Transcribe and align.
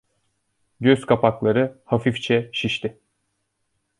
Gözkapakları 0.79 1.81
hafifçe 1.85 2.49
şişti. 2.53 2.99